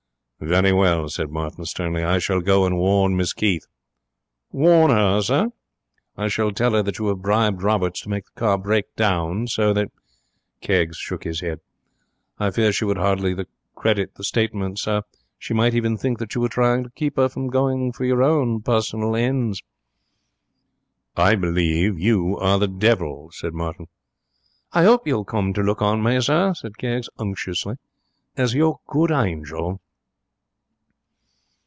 'Very 0.43 0.71
well,' 0.73 1.07
said 1.07 1.29
Martin, 1.29 1.65
sternly; 1.65 2.01
'I 2.03 2.17
shall 2.17 2.41
go 2.41 2.65
and 2.65 2.75
warn 2.79 3.15
Miss 3.15 3.31
Keith.' 3.31 3.67
'Warn 4.51 4.89
her, 4.89 5.21
sir!' 5.21 5.51
'I 6.17 6.27
shall 6.29 6.51
tell 6.51 6.71
her 6.73 6.81
that 6.81 6.97
you 6.97 7.05
have 7.09 7.21
bribed 7.21 7.61
Roberts 7.61 8.01
to 8.01 8.09
make 8.09 8.25
the 8.25 8.39
car 8.39 8.57
break 8.57 8.95
down 8.95 9.45
so 9.45 9.71
that' 9.73 9.91
Keggs 10.63 10.97
shook 10.97 11.25
his 11.25 11.41
head. 11.41 11.59
'I 12.39 12.49
fear 12.49 12.71
she 12.73 12.85
would 12.85 12.97
hardly 12.97 13.35
credit 13.75 14.15
the 14.15 14.23
statement, 14.23 14.79
sir. 14.79 15.03
She 15.37 15.53
might 15.53 15.75
even 15.75 15.95
think 15.95 16.17
that 16.17 16.33
you 16.33 16.41
was 16.41 16.49
trying 16.49 16.85
to 16.85 16.89
keep 16.89 17.17
her 17.17 17.29
from 17.29 17.45
going 17.51 17.91
for 17.91 18.03
your 18.03 18.23
own 18.23 18.63
pussonal 18.63 19.15
ends.' 19.15 19.61
'I 21.17 21.35
believe 21.35 21.99
you 21.99 22.35
are 22.39 22.57
the 22.57 22.67
devil,' 22.67 23.29
said 23.31 23.53
Martin. 23.53 23.89
'I 24.73 24.85
'ope 24.87 25.05
you 25.05 25.17
will 25.17 25.23
come 25.23 25.53
to 25.53 25.61
look 25.61 25.83
on 25.83 26.01
me, 26.01 26.19
sir,' 26.19 26.55
said 26.55 26.79
Keggs, 26.79 27.09
unctuously, 27.19 27.75
'as 28.35 28.55
your 28.55 28.79
good 28.87 29.11
hangel.' 29.11 29.79